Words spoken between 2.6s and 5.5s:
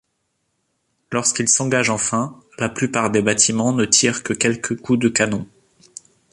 plupart des bâtiments ne tirent que quelques coups de canons.